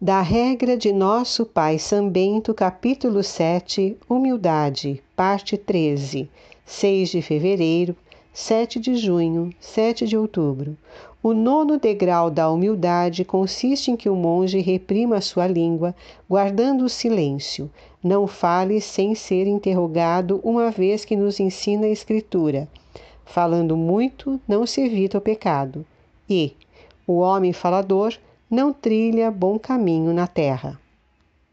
[0.00, 6.28] Da regra de Nosso Pai São Bento, capítulo 7, Humildade, parte 13,
[6.66, 7.96] 6 de fevereiro,
[8.32, 10.76] 7 de junho, 7 de outubro.
[11.22, 15.94] O nono degrau da humildade consiste em que o monge reprima sua língua,
[16.28, 17.70] guardando o silêncio.
[18.02, 22.68] Não fale sem ser interrogado, uma vez que nos ensina a Escritura.
[23.24, 25.86] Falando muito, não se evita o pecado.
[26.28, 26.52] E
[27.06, 28.18] o homem falador
[28.54, 30.78] não trilha bom caminho na terra.